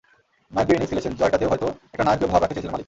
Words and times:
নায়কীয় 0.55 0.77
innings 0.77 0.89
খেলেছেন, 0.91 1.13
জয়টাতেও 1.19 1.51
হয়তো 1.51 1.67
একটা 1.93 2.03
নায়কীয় 2.07 2.29
ভাব 2.31 2.39
রাখতে 2.41 2.53
চেয়েছিলেন 2.55 2.73
মালিক। 2.73 2.79